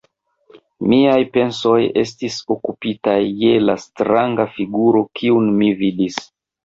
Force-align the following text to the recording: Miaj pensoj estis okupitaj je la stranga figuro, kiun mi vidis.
Miaj 0.93 1.17
pensoj 1.35 1.75
estis 2.03 2.37
okupitaj 2.55 3.17
je 3.43 3.53
la 3.67 3.77
stranga 3.87 4.51
figuro, 4.59 5.05
kiun 5.21 5.53
mi 5.61 5.71
vidis. 5.85 6.19